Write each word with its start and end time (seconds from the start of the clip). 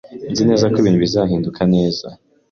Nzi 0.31 0.43
neza 0.49 0.65
ko 0.71 0.75
ibintu 0.81 0.99
bizahinduka 1.03 1.61
neza. 1.73 2.07